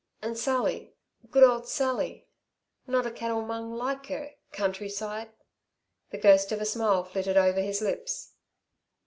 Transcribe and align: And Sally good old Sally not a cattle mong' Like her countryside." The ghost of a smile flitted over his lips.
And 0.19 0.35
Sally 0.35 0.95
good 1.29 1.43
old 1.43 1.67
Sally 1.67 2.25
not 2.87 3.05
a 3.05 3.11
cattle 3.11 3.43
mong' 3.43 3.75
Like 3.77 4.07
her 4.07 4.31
countryside." 4.51 5.29
The 6.09 6.17
ghost 6.17 6.51
of 6.51 6.59
a 6.59 6.65
smile 6.65 7.03
flitted 7.03 7.37
over 7.37 7.61
his 7.61 7.83
lips. 7.83 8.33